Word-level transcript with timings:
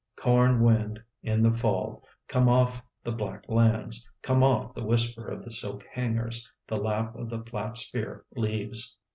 Corn 0.15 0.61
wind 0.63 0.99
in 1.21 1.43
the 1.43 1.51
fall, 1.55 2.03
come 2.27 2.49
off 2.49 2.81
the 3.03 3.11
black 3.11 3.47
lands, 3.47 4.03
come 4.23 4.41
off 4.41 4.73
the 4.73 4.83
whisper 4.83 5.27
of 5.27 5.43
the 5.43 5.51
silk 5.51 5.85
hangers, 5.93 6.51
the 6.65 6.77
lap 6.77 7.15
of 7.15 7.29
the 7.29 7.43
flat 7.43 7.77
spear 7.77 8.25
leaves. 8.35 8.97